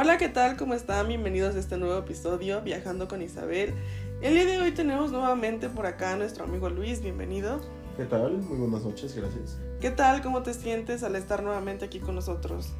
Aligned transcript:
Hola, 0.00 0.16
¿qué 0.16 0.28
tal? 0.28 0.56
¿Cómo 0.56 0.74
están? 0.74 1.08
Bienvenidos 1.08 1.56
a 1.56 1.58
este 1.58 1.76
nuevo 1.76 1.98
episodio 1.98 2.62
Viajando 2.62 3.08
con 3.08 3.20
Isabel. 3.20 3.74
El 4.20 4.34
día 4.34 4.46
de 4.46 4.58
hoy 4.58 4.70
tenemos 4.70 5.10
nuevamente 5.10 5.68
por 5.68 5.86
acá 5.86 6.12
a 6.12 6.16
nuestro 6.16 6.44
amigo 6.44 6.70
Luis, 6.70 7.02
bienvenido. 7.02 7.60
¿Qué 7.96 8.04
tal? 8.04 8.38
Muy 8.38 8.58
buenas 8.58 8.84
noches, 8.84 9.16
gracias. 9.16 9.58
¿Qué 9.80 9.90
tal? 9.90 10.22
¿Cómo 10.22 10.44
te 10.44 10.54
sientes 10.54 11.02
al 11.02 11.16
estar 11.16 11.42
nuevamente 11.42 11.84
aquí 11.84 11.98
con 11.98 12.14
nosotros? 12.14 12.74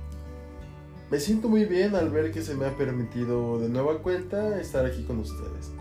Me 1.11 1.19
siento 1.19 1.49
muy 1.49 1.65
bien 1.65 1.97
al 1.97 2.09
ver 2.09 2.31
que 2.31 2.41
se 2.41 2.55
me 2.55 2.67
ha 2.67 2.77
permitido 2.77 3.59
de 3.59 3.69
nueva 3.69 3.99
cuenta 4.01 4.61
estar 4.61 4.87
aquí 4.87 5.03
con 5.03 5.19
ustedes. 5.19 5.73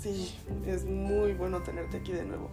Sí, 0.00 0.32
es 0.64 0.84
muy 0.84 1.32
bueno 1.32 1.60
tenerte 1.64 1.96
aquí 1.96 2.12
de 2.12 2.24
nuevo. 2.24 2.50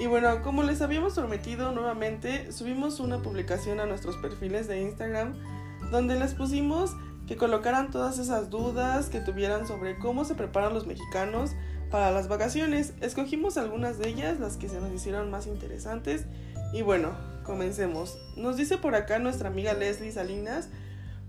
Y 0.00 0.08
bueno, 0.08 0.42
como 0.42 0.64
les 0.64 0.82
habíamos 0.82 1.14
prometido 1.14 1.70
nuevamente, 1.70 2.50
subimos 2.50 2.98
una 2.98 3.22
publicación 3.22 3.78
a 3.78 3.86
nuestros 3.86 4.16
perfiles 4.16 4.66
de 4.66 4.80
Instagram 4.80 5.34
donde 5.94 6.18
les 6.18 6.34
pusimos 6.34 6.90
que 7.28 7.36
colocaran 7.36 7.92
todas 7.92 8.18
esas 8.18 8.50
dudas 8.50 9.08
que 9.08 9.20
tuvieran 9.20 9.66
sobre 9.66 9.96
cómo 9.96 10.24
se 10.24 10.34
preparan 10.34 10.74
los 10.74 10.86
mexicanos 10.86 11.52
para 11.88 12.10
las 12.10 12.26
vacaciones. 12.26 12.92
Escogimos 13.00 13.56
algunas 13.56 13.98
de 13.98 14.08
ellas, 14.08 14.40
las 14.40 14.56
que 14.56 14.68
se 14.68 14.80
nos 14.80 14.92
hicieron 14.92 15.30
más 15.30 15.46
interesantes. 15.46 16.24
Y 16.72 16.82
bueno, 16.82 17.12
comencemos. 17.44 18.18
Nos 18.36 18.56
dice 18.56 18.76
por 18.76 18.96
acá 18.96 19.20
nuestra 19.20 19.48
amiga 19.48 19.72
Leslie 19.72 20.10
Salinas, 20.10 20.68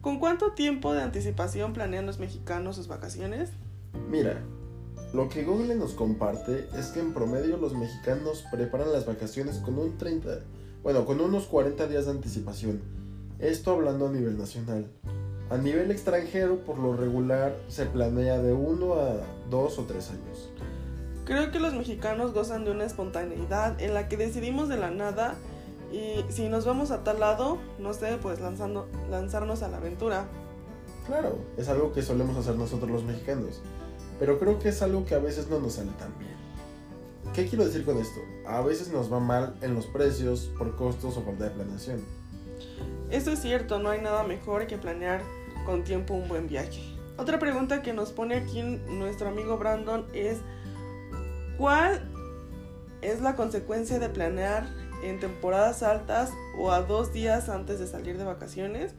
¿con 0.02 0.18
cuánto 0.18 0.54
tiempo 0.54 0.94
de 0.94 1.04
anticipación 1.04 1.74
planean 1.74 2.08
los 2.08 2.18
mexicanos 2.18 2.76
sus 2.76 2.88
vacaciones? 2.88 3.52
Mira, 4.10 4.42
lo 5.14 5.30
que 5.30 5.44
Google 5.44 5.76
nos 5.76 5.94
comparte 5.94 6.68
es 6.76 6.88
que 6.88 7.02
en 7.02 7.14
promedio 7.14 7.58
los 7.58 7.76
mexicanos 7.76 8.44
preparan 8.52 8.92
las 8.92 9.06
vacaciones 9.06 9.58
con 9.58 9.78
un 9.78 9.98
30, 10.00 10.40
bueno, 10.82 11.06
con 11.06 11.22
unos 11.22 11.46
40 11.46 11.88
días 11.88 12.06
de 12.06 12.12
anticipación. 12.12 13.05
Esto 13.40 13.72
hablando 13.72 14.08
a 14.08 14.12
nivel 14.12 14.38
nacional. 14.38 14.88
A 15.50 15.58
nivel 15.58 15.92
extranjero, 15.92 16.64
por 16.64 16.80
lo 16.80 16.96
regular, 16.96 17.56
se 17.68 17.86
planea 17.86 18.40
de 18.40 18.54
1 18.54 18.94
a 18.94 19.16
2 19.50 19.80
o 19.80 19.84
3 19.84 20.10
años. 20.12 20.50
Creo 21.26 21.52
que 21.52 21.60
los 21.60 21.74
mexicanos 21.74 22.34
gozan 22.34 22.66
de 22.66 22.72
una 22.72 22.86
espontaneidad 22.86 23.80
en 23.82 23.94
la 23.94 24.08
que 24.08 24.18
decidimos 24.18 24.70
de 24.70 24.78
la 24.78 24.92
nada 24.92 25.36
y 25.92 26.24
si 26.32 26.50
nos 26.50 26.66
vamos 26.66 26.92
a 26.92 27.04
tal 27.04 27.20
lado, 27.20 27.58
no 27.80 27.94
sé, 27.94 28.18
pues 28.22 28.40
lanzando, 28.40 28.88
lanzarnos 29.10 29.64
a 29.64 29.68
la 29.68 29.78
aventura. 29.78 30.26
Claro, 31.08 31.38
es 31.58 31.70
algo 31.70 31.94
que 31.94 32.02
solemos 32.02 32.38
hacer 32.38 32.56
nosotros 32.56 32.90
los 32.90 33.04
mexicanos 33.04 33.62
pero 34.20 34.40
creo 34.40 34.60
que 34.60 34.70
es 34.70 34.82
algo 34.82 35.06
que 35.06 35.16
a 35.16 35.20
veces 35.20 35.50
no 35.50 35.60
nos 35.60 35.74
sale 35.74 35.92
tan 36.00 36.18
bien. 36.18 36.36
¿Qué 37.34 37.48
quiero 37.48 37.66
decir 37.66 37.84
con 37.84 37.98
esto? 37.98 38.20
A 38.48 38.62
veces 38.62 38.92
nos 38.92 39.12
va 39.12 39.20
mal 39.20 39.56
en 39.62 39.76
los 39.76 39.88
precios 39.88 40.52
por 40.58 40.76
costos 40.76 41.18
o 41.18 41.22
falta 41.22 41.46
de 41.46 41.50
planeación. 41.52 42.02
Esto 43.16 43.32
es 43.32 43.40
cierto, 43.40 43.80
no 43.80 43.92
hay 43.92 44.02
nada 44.02 44.24
mejor 44.24 44.68
que 44.68 44.78
planear 44.78 45.22
con 45.66 45.86
tiempo 45.86 46.14
un 46.14 46.28
buen 46.28 46.50
viaje. 46.50 46.82
Otra 47.16 47.40
pregunta 47.40 47.82
que 47.82 47.94
nos 47.94 48.12
pone 48.12 48.36
aquí 48.36 48.62
nuestro 48.62 49.30
amigo 49.30 49.58
Brandon 49.58 50.06
es 50.14 50.40
¿cuál 51.58 52.02
es 53.02 53.22
la 53.22 53.38
consecuencia 53.38 54.00
de 54.00 54.10
planear 54.10 54.68
en 55.02 55.22
temporadas 55.22 55.82
altas 55.82 56.34
o 56.60 56.74
a 56.74 56.82
dos 56.82 57.14
días 57.14 57.48
antes 57.48 57.80
de 57.80 57.88
salir 57.88 58.18
de 58.18 58.26
vacaciones? 58.26 58.96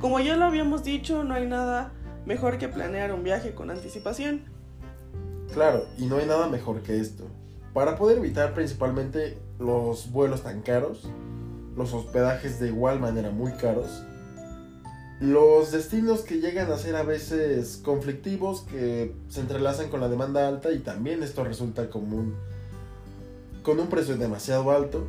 Como 0.00 0.20
ya 0.20 0.36
lo 0.36 0.44
habíamos 0.44 0.84
dicho, 0.84 1.24
no 1.24 1.34
hay 1.34 1.48
nada 1.48 1.92
mejor 2.24 2.58
que 2.58 2.68
planear 2.68 3.12
un 3.12 3.24
viaje 3.24 3.52
con 3.52 3.72
anticipación. 3.72 4.44
Claro, 5.52 5.86
y 5.98 6.06
no 6.06 6.18
hay 6.18 6.26
nada 6.26 6.48
mejor 6.48 6.82
que 6.82 7.00
esto. 7.00 7.24
Para 7.74 7.96
poder 7.96 8.18
evitar 8.18 8.54
principalmente 8.54 9.36
los 9.58 10.12
vuelos 10.12 10.44
tan 10.44 10.62
caros, 10.62 11.10
los 11.76 11.92
hospedajes 11.92 12.58
de 12.58 12.68
igual 12.68 12.98
manera 13.00 13.30
muy 13.30 13.52
caros, 13.52 14.02
los 15.20 15.72
destinos 15.72 16.20
que 16.20 16.40
llegan 16.40 16.70
a 16.70 16.76
ser 16.76 16.96
a 16.96 17.02
veces 17.02 17.80
conflictivos, 17.82 18.62
que 18.62 19.14
se 19.28 19.40
entrelazan 19.40 19.88
con 19.88 20.00
la 20.00 20.08
demanda 20.08 20.46
alta 20.46 20.72
y 20.72 20.80
también 20.80 21.22
esto 21.22 21.44
resulta 21.44 21.88
común 21.88 22.34
con 23.62 23.80
un 23.80 23.88
precio 23.88 24.16
demasiado 24.16 24.70
alto 24.70 25.06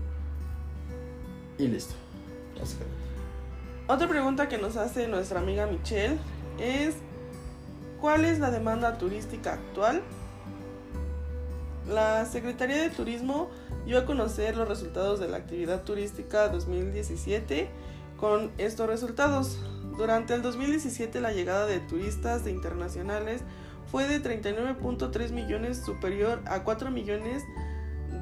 y 1.58 1.68
listo. 1.68 1.94
Otra 3.88 4.08
pregunta 4.08 4.50
que 4.50 4.58
nos 4.58 4.78
hace 4.78 5.08
nuestra 5.08 5.40
amiga 5.40 5.68
Michelle 5.68 6.18
es 6.59 6.96
¿cuál 8.02 8.25
es 8.25 8.40
la 8.40 8.50
demanda 8.50 8.97
turística 8.97 9.53
actual? 9.53 10.02
La 11.88 12.25
Secretaría 12.25 12.81
de 12.81 12.90
Turismo 12.90 13.50
dio 13.86 13.98
a 13.98 14.06
conocer 14.06 14.58
los 14.58 14.68
resultados 14.68 15.22
de 15.22 15.30
la 15.30 15.38
actividad 15.38 15.84
turística 15.84 16.50
2017 16.50 17.70
con 18.18 18.52
estos 18.58 18.88
resultados. 18.88 19.58
Durante 19.98 20.34
el 20.34 20.42
2017 20.42 21.22
la 21.22 21.31
llegada 21.31 21.66
de 21.66 21.80
turistas 21.80 22.44
de 22.44 22.52
internacionales 22.52 23.42
fue 23.90 24.06
de 24.06 24.22
39.3 24.22 25.31
millones 25.31 25.81
superior 25.86 26.42
a 26.46 26.64
4 26.64 26.92
millones 26.92 27.44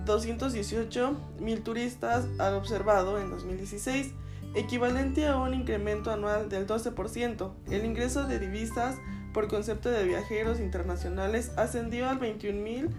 218 0.05 1.17
mil 1.39 1.63
turistas 1.63 2.27
al 2.37 2.53
observado 2.53 3.19
en 3.19 3.31
2016, 3.31 4.13
equivalente 4.53 5.25
a 5.27 5.37
un 5.37 5.55
incremento 5.55 6.11
anual 6.11 6.49
del 6.49 6.67
12%. 6.67 7.51
El 7.71 7.83
ingreso 7.83 8.27
de 8.27 8.37
divisas 8.37 8.97
por 9.33 9.47
concepto 9.47 9.89
de 9.89 10.05
viajeros 10.05 10.59
internacionales 10.59 11.51
ascendió 11.57 12.07
al 12.07 12.19
21 12.19 12.61
mil 12.61 12.89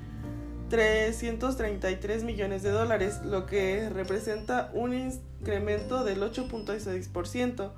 333 0.69 2.25
millones 2.25 2.63
de 2.63 2.71
dólares, 2.71 3.21
lo 3.25 3.47
que 3.47 3.89
representa 3.89 4.71
un 4.75 4.95
incremento 4.95 6.05
del 6.05 6.21
8.6% 6.21 7.71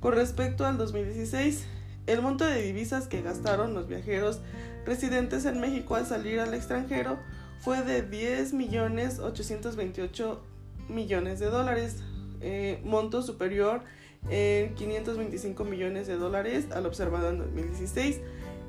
con 0.00 0.14
respecto 0.14 0.64
al 0.64 0.78
2016. 0.78 1.66
El 2.06 2.22
monto 2.22 2.44
de 2.44 2.62
divisas 2.62 3.08
que 3.08 3.22
gastaron 3.22 3.74
los 3.74 3.88
viajeros 3.88 4.40
residentes 4.84 5.44
en 5.44 5.60
México 5.60 5.96
al 5.96 6.06
salir 6.06 6.38
al 6.38 6.54
extranjero 6.54 7.18
fue 7.58 7.82
de 7.82 8.02
10 8.02 8.52
millones 8.52 9.18
828 9.18 10.40
millones 10.88 11.40
de 11.40 11.46
dólares, 11.46 11.96
eh, 12.40 12.80
monto 12.84 13.22
superior 13.22 13.80
en 14.30 14.74
525 14.74 15.64
millones 15.64 16.06
de 16.06 16.16
dólares 16.16 16.66
al 16.72 16.86
observado 16.86 17.30
en 17.30 17.38
2016 17.38 18.20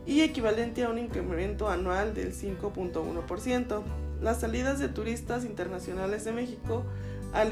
y 0.08 0.22
equivalente 0.22 0.86
a 0.86 0.90
un 0.90 0.98
incremento 0.98 1.70
anual 1.70 2.16
del 2.16 2.34
5.1%. 2.34 3.84
Las 4.22 4.40
salidas 4.40 4.80
de 4.80 4.88
turistas 4.88 5.44
internacionales 5.44 6.24
de 6.24 6.32
México 6.32 6.86
al 7.34 7.52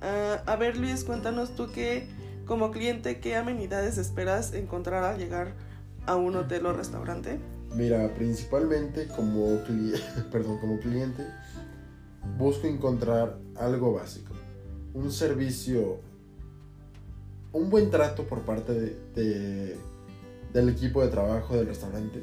Ah, 0.00 0.42
a 0.46 0.56
ver 0.56 0.76
Luis, 0.76 1.04
cuéntanos 1.04 1.54
tú 1.54 1.70
que 1.70 2.08
como 2.46 2.70
cliente 2.72 3.20
qué 3.20 3.36
amenidades 3.36 3.98
esperas 3.98 4.52
encontrar 4.52 5.04
al 5.04 5.18
llegar 5.18 5.52
a 6.06 6.16
un 6.16 6.34
hotel 6.34 6.66
o 6.66 6.72
restaurante. 6.72 7.38
Mira, 7.74 8.12
principalmente 8.14 9.06
como, 9.08 9.58
perdón, 10.32 10.58
como 10.58 10.78
cliente 10.80 11.24
busco 12.38 12.66
encontrar 12.66 13.38
algo 13.56 13.94
básico, 13.94 14.32
un 14.94 15.10
servicio, 15.10 15.98
un 17.52 17.70
buen 17.70 17.90
trato 17.90 18.24
por 18.24 18.40
parte 18.42 18.72
de, 19.14 19.76
del 20.52 20.68
equipo 20.68 21.02
de 21.02 21.08
trabajo 21.08 21.56
del 21.56 21.66
restaurante. 21.66 22.22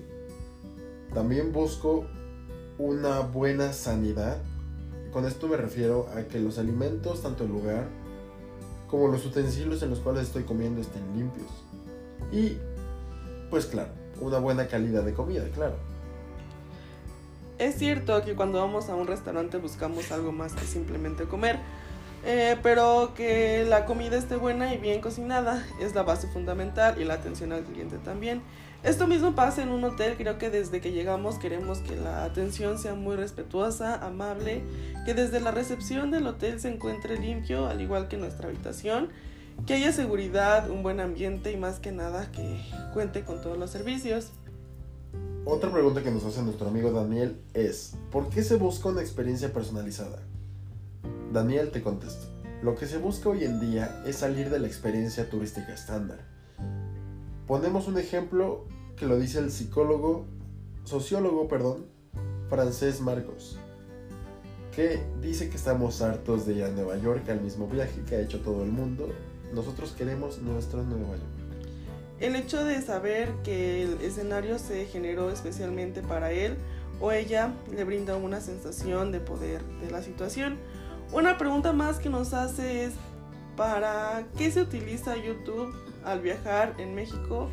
También 1.14 1.52
busco 1.52 2.06
una 2.78 3.20
buena 3.20 3.74
sanidad. 3.74 4.38
Con 5.12 5.26
esto 5.26 5.48
me 5.48 5.58
refiero 5.58 6.08
a 6.16 6.24
que 6.24 6.40
los 6.40 6.58
alimentos, 6.60 7.22
tanto 7.22 7.44
el 7.44 7.50
lugar 7.50 7.88
como 8.90 9.08
los 9.08 9.26
utensilios 9.26 9.82
en 9.84 9.92
los 9.92 10.00
cuales 10.00 10.24
estoy 10.24 10.44
comiendo 10.44 10.82
estén 10.82 11.04
limpios. 11.16 11.48
Y, 12.32 12.58
pues 13.50 13.66
claro, 13.66 13.92
una 14.22 14.40
buena 14.40 14.68
calidad 14.68 15.04
de 15.04 15.14
comida, 15.14 15.48
claro. 15.54 15.76
Es 17.60 17.76
cierto 17.76 18.24
que 18.24 18.36
cuando 18.36 18.60
vamos 18.60 18.90
a 18.90 18.96
un 18.96 19.06
restaurante 19.06 19.58
buscamos 19.58 20.12
algo 20.12 20.32
más 20.32 20.54
que 20.54 20.66
simplemente 20.66 21.26
comer, 21.26 21.60
Eh, 22.26 22.58
pero 22.62 23.14
que 23.16 23.64
la 23.64 23.86
comida 23.86 24.18
esté 24.18 24.36
buena 24.36 24.74
y 24.74 24.78
bien 24.78 25.00
cocinada 25.00 25.66
es 25.80 25.96
la 25.96 26.04
base 26.04 26.28
fundamental 26.28 27.00
y 27.00 27.06
la 27.06 27.14
atención 27.14 27.54
al 27.54 27.64
cliente 27.64 27.98
también. 27.98 28.42
Esto 28.84 29.08
mismo 29.08 29.36
pasa 29.36 29.64
en 29.64 29.70
un 29.70 29.86
hotel, 29.86 30.16
creo 30.18 30.38
que 30.38 30.50
desde 30.50 30.82
que 30.82 30.92
llegamos 30.92 31.38
queremos 31.38 31.80
que 31.80 31.96
la 31.96 32.26
atención 32.26 32.78
sea 32.78 32.94
muy 32.94 33.16
respetuosa, 33.16 34.06
amable, 34.06 34.64
que 35.06 35.14
desde 35.14 35.40
la 35.40 35.52
recepción 35.52 36.12
del 36.12 36.28
hotel 36.28 36.60
se 36.60 36.68
encuentre 36.68 37.18
limpio, 37.18 37.68
al 37.68 37.80
igual 37.80 38.10
que 38.10 38.18
nuestra 38.18 38.50
habitación, 38.50 39.08
que 39.66 39.76
haya 39.76 39.94
seguridad, 39.94 40.70
un 40.70 40.84
buen 40.84 41.00
ambiente 41.00 41.54
y 41.54 41.58
más 41.58 41.80
que 41.80 41.94
nada 41.94 42.32
que 42.34 42.60
cuente 42.94 43.24
con 43.24 43.42
todos 43.42 43.58
los 43.58 43.70
servicios. 43.70 44.32
Otra 45.52 45.72
pregunta 45.72 46.04
que 46.04 46.12
nos 46.12 46.24
hace 46.26 46.44
nuestro 46.44 46.68
amigo 46.68 46.92
Daniel 46.92 47.42
es, 47.56 47.96
¿por 48.12 48.30
qué 48.30 48.44
se 48.44 48.58
busca 48.58 48.90
una 48.90 49.02
experiencia 49.02 49.52
personalizada? 49.52 50.20
Daniel 51.34 51.72
te 51.72 51.82
contesta, 51.82 52.28
lo 52.62 52.76
que 52.76 52.86
se 52.86 53.00
busca 53.00 53.30
hoy 53.30 53.46
en 53.46 53.60
día 53.60 54.04
es 54.06 54.18
salir 54.18 54.52
de 54.52 54.60
la 54.60 54.68
experiencia 54.68 55.28
turística 55.28 55.74
estándar 55.74 56.20
Ponemos 57.48 57.88
un 57.88 57.98
ejemplo 57.98 58.66
que 58.96 59.08
lo 59.08 59.18
dice 59.18 59.40
el 59.40 59.50
psicólogo, 59.50 60.28
sociólogo, 60.84 61.48
perdón, 61.48 61.88
francés 62.48 63.02
Marcos, 63.02 63.58
que 64.76 65.02
dice 65.20 65.50
que 65.50 65.58
estamos 65.58 66.04
hartos 66.04 66.46
de 66.46 66.54
ir 66.54 66.64
a 66.66 66.70
Nueva 66.70 66.96
York 66.98 67.28
al 67.28 67.42
mismo 67.42 67.66
viaje 67.68 68.04
que 68.08 68.18
ha 68.18 68.22
hecho 68.22 68.42
todo 68.42 68.64
el 68.64 68.70
mundo. 68.70 69.10
Nosotros 69.52 69.94
queremos 69.94 70.38
nuestro 70.44 70.84
Nueva 70.84 71.18
York. 71.18 71.39
El 72.20 72.36
hecho 72.36 72.66
de 72.66 72.82
saber 72.82 73.32
que 73.46 73.84
el 73.84 74.02
escenario 74.02 74.60
se 74.60 74.86
generó 74.88 75.30
especialmente 75.30 76.02
para 76.02 76.32
él 76.34 76.58
o 77.00 77.14
ella 77.14 77.54
le 77.74 77.86
brinda 77.86 78.18
una 78.18 78.42
sensación 78.42 79.14
de 79.14 79.22
poder 79.22 79.64
de 79.82 79.90
la 79.90 80.04
situación. 80.04 80.58
Una 81.14 81.38
pregunta 81.38 81.72
más 81.72 81.98
que 82.00 82.10
nos 82.10 82.34
hace 82.34 82.84
es, 82.84 82.94
¿para 83.56 84.26
qué 84.38 84.52
se 84.52 84.62
utiliza 84.62 85.16
YouTube 85.16 85.74
al 86.04 86.20
viajar 86.20 86.76
en 86.78 86.94
México 86.94 87.50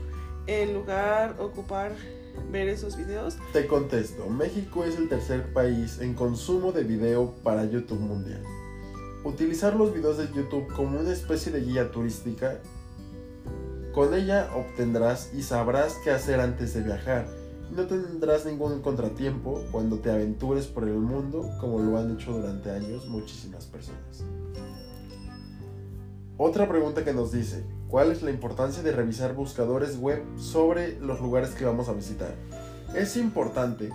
en 0.48 0.74
lugar 0.74 1.36
ocupar 1.38 1.92
ver 2.50 2.68
esos 2.68 2.96
videos? 2.96 3.36
Te 3.52 3.68
contesto, 3.68 4.28
México 4.28 4.84
es 4.84 4.96
el 4.96 5.08
tercer 5.08 5.52
país 5.52 6.00
en 6.00 6.14
consumo 6.14 6.72
de 6.72 6.82
video 6.82 7.36
para 7.44 7.64
YouTube 7.64 8.00
mundial. 8.00 8.42
Utilizar 9.22 9.76
los 9.76 9.94
videos 9.94 10.18
de 10.18 10.26
YouTube 10.34 10.66
como 10.74 10.98
una 10.98 11.12
especie 11.12 11.52
de 11.52 11.60
guía 11.60 11.90
turística, 11.92 12.60
con 13.96 14.12
ella 14.12 14.50
obtendrás 14.54 15.30
y 15.32 15.42
sabrás 15.42 15.94
qué 16.04 16.10
hacer 16.10 16.38
antes 16.38 16.74
de 16.74 16.82
viajar. 16.82 17.26
No 17.74 17.86
tendrás 17.86 18.44
ningún 18.44 18.82
contratiempo 18.82 19.64
cuando 19.72 20.00
te 20.00 20.10
aventures 20.10 20.66
por 20.66 20.84
el 20.84 20.98
mundo 20.98 21.50
como 21.62 21.78
lo 21.78 21.96
han 21.96 22.12
hecho 22.12 22.32
durante 22.32 22.70
años 22.70 23.06
muchísimas 23.06 23.64
personas. 23.64 24.22
Otra 26.36 26.68
pregunta 26.68 27.06
que 27.06 27.14
nos 27.14 27.32
dice, 27.32 27.64
¿cuál 27.88 28.12
es 28.12 28.20
la 28.20 28.30
importancia 28.30 28.82
de 28.82 28.92
revisar 28.92 29.34
buscadores 29.34 29.96
web 29.98 30.22
sobre 30.36 31.00
los 31.00 31.18
lugares 31.22 31.52
que 31.52 31.64
vamos 31.64 31.88
a 31.88 31.94
visitar? 31.94 32.34
Es 32.94 33.16
importante 33.16 33.88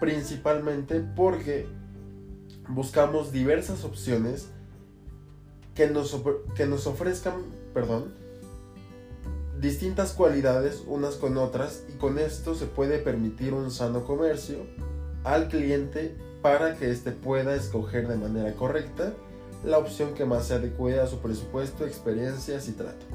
principalmente 0.00 0.98
porque 0.98 1.68
buscamos 2.68 3.30
diversas 3.30 3.84
opciones 3.84 4.48
que 5.76 5.88
nos, 5.88 6.20
que 6.56 6.66
nos 6.66 6.88
ofrezcan, 6.88 7.34
perdón, 7.72 8.20
distintas 9.62 10.12
cualidades 10.12 10.82
unas 10.88 11.14
con 11.14 11.38
otras 11.38 11.84
y 11.88 11.96
con 11.96 12.18
esto 12.18 12.56
se 12.56 12.66
puede 12.66 12.98
permitir 12.98 13.54
un 13.54 13.70
sano 13.70 14.04
comercio 14.04 14.66
al 15.22 15.46
cliente 15.46 16.16
para 16.42 16.76
que 16.76 16.90
éste 16.90 17.12
pueda 17.12 17.54
escoger 17.54 18.08
de 18.08 18.16
manera 18.16 18.54
correcta 18.54 19.14
la 19.64 19.78
opción 19.78 20.14
que 20.14 20.24
más 20.24 20.48
se 20.48 20.54
adecue 20.54 20.98
a 20.98 21.06
su 21.06 21.20
presupuesto, 21.20 21.86
experiencias 21.86 22.68
y 22.68 22.72
trato. 22.72 23.06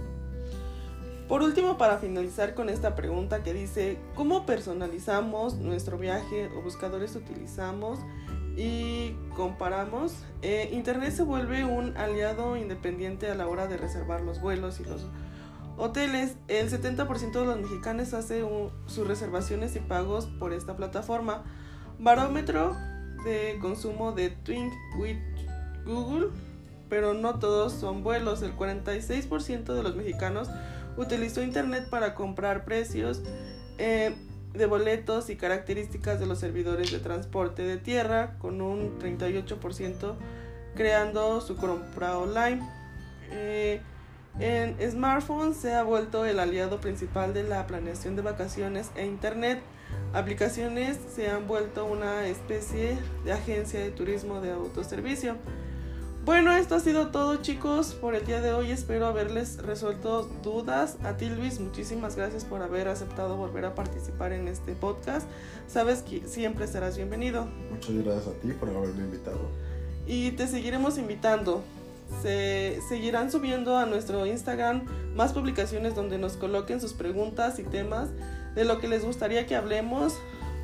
Por 1.27 1.41
último, 1.41 1.77
para 1.77 1.97
finalizar 1.97 2.55
con 2.55 2.69
esta 2.69 2.95
pregunta 2.95 3.43
que 3.43 3.53
dice, 3.53 3.97
¿cómo 4.15 4.45
personalizamos 4.45 5.55
nuestro 5.55 5.97
viaje 5.97 6.49
o 6.57 6.61
buscadores 6.61 7.13
utilizamos 7.17 7.99
y 8.55 9.11
comparamos? 9.35 10.13
Eh, 10.41 10.69
Internet 10.71 11.11
se 11.11 11.23
vuelve 11.23 11.65
un 11.65 11.97
aliado 11.97 12.55
independiente 12.55 13.29
a 13.29 13.35
la 13.35 13.49
hora 13.49 13.67
de 13.67 13.75
reservar 13.75 14.21
los 14.21 14.39
vuelos 14.39 14.79
y 14.79 14.85
los 14.85 15.07
hoteles. 15.77 16.35
El 16.47 16.69
70% 16.69 17.31
de 17.31 17.45
los 17.45 17.59
mexicanos 17.59 18.13
hace 18.13 18.43
sus 18.87 19.07
reservaciones 19.07 19.75
y 19.75 19.79
pagos 19.79 20.25
por 20.25 20.53
esta 20.53 20.75
plataforma. 20.75 21.43
Barómetro 21.99 22.75
de 23.23 23.57
consumo 23.61 24.11
de 24.11 24.29
Twink 24.29 24.71
with 24.97 25.17
Google, 25.85 26.27
pero 26.89 27.13
no 27.13 27.39
todos 27.39 27.73
son 27.73 28.03
vuelos. 28.03 28.41
El 28.41 28.55
46% 28.55 29.73
de 29.73 29.83
los 29.83 29.95
mexicanos 29.95 30.49
utilizó 30.97 31.41
Internet 31.41 31.89
para 31.89 32.15
comprar 32.15 32.65
precios 32.65 33.21
eh, 33.77 34.15
de 34.53 34.65
boletos 34.65 35.29
y 35.29 35.35
características 35.35 36.19
de 36.19 36.25
los 36.25 36.39
servidores 36.39 36.91
de 36.91 36.99
transporte 36.99 37.63
de 37.63 37.77
tierra, 37.77 38.37
con 38.39 38.61
un 38.61 38.99
38% 38.99 40.15
creando 40.75 41.41
su 41.41 41.55
compra 41.57 42.17
online. 42.17 42.61
Eh, 43.31 43.81
en 44.39 44.77
smartphones 44.91 45.57
se 45.57 45.73
ha 45.73 45.83
vuelto 45.83 46.25
el 46.25 46.39
aliado 46.39 46.79
principal 46.79 47.33
de 47.33 47.43
la 47.43 47.65
planeación 47.65 48.15
de 48.15 48.21
vacaciones 48.21 48.91
e 48.95 49.05
Internet. 49.05 49.61
Aplicaciones 50.13 50.97
se 51.15 51.29
han 51.29 51.47
vuelto 51.47 51.85
una 51.85 52.27
especie 52.27 52.97
de 53.25 53.33
agencia 53.33 53.79
de 53.79 53.89
turismo 53.89 54.41
de 54.41 54.51
autoservicio. 54.51 55.35
Bueno, 56.27 56.51
esto 56.51 56.75
ha 56.75 56.81
sido 56.81 57.07
todo 57.07 57.37
chicos 57.37 57.93
por 57.93 58.13
el 58.13 58.25
día 58.25 58.41
de 58.41 58.51
hoy. 58.51 58.69
Espero 58.69 59.07
haberles 59.07 59.59
resuelto 59.59 60.23
dudas. 60.43 60.97
A 61.03 61.15
ti 61.15 61.29
Luis, 61.29 61.61
muchísimas 61.61 62.17
gracias 62.17 62.43
por 62.43 62.61
haber 62.61 62.89
aceptado 62.89 63.37
volver 63.37 63.63
a 63.63 63.75
participar 63.75 64.33
en 64.33 64.49
este 64.49 64.73
podcast. 64.73 65.25
Sabes 65.67 66.01
que 66.01 66.27
siempre 66.27 66.67
serás 66.67 66.97
bienvenido. 66.97 67.47
Muchas 67.71 67.95
gracias 68.03 68.27
a 68.27 68.33
ti 68.41 68.51
por 68.51 68.69
haberme 68.69 69.05
invitado. 69.05 69.39
Y 70.05 70.31
te 70.31 70.47
seguiremos 70.47 70.97
invitando. 70.97 71.63
Se 72.21 72.79
seguirán 72.87 73.31
subiendo 73.31 73.77
a 73.77 73.85
nuestro 73.85 74.25
Instagram 74.25 74.85
más 75.15 75.33
publicaciones 75.33 75.95
donde 75.95 76.17
nos 76.17 76.33
coloquen 76.33 76.81
sus 76.81 76.93
preguntas 76.93 77.59
y 77.59 77.63
temas 77.63 78.09
de 78.55 78.65
lo 78.65 78.79
que 78.79 78.87
les 78.87 79.05
gustaría 79.05 79.45
que 79.45 79.55
hablemos. 79.55 80.13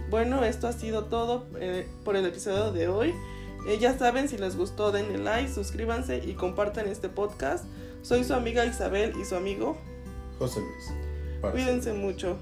Bueno, 0.09 0.43
esto 0.43 0.67
ha 0.67 0.73
sido 0.73 1.05
todo 1.05 1.45
eh, 1.59 1.87
por 2.03 2.15
el 2.15 2.25
episodio 2.25 2.71
de 2.71 2.87
hoy. 2.87 3.13
Eh, 3.67 3.77
ya 3.79 3.97
saben, 3.97 4.27
si 4.27 4.37
les 4.37 4.57
gustó, 4.57 4.91
denle 4.91 5.17
like, 5.17 5.51
suscríbanse 5.51 6.17
y 6.17 6.33
compartan 6.33 6.87
este 6.87 7.09
podcast. 7.09 7.65
Soy 8.01 8.23
su 8.23 8.33
amiga 8.33 8.65
Isabel 8.65 9.13
y 9.19 9.25
su 9.25 9.35
amigo 9.35 9.77
José 10.37 10.59
Luis. 10.59 11.51
Cuídense 11.51 11.93
mucho. 11.93 12.37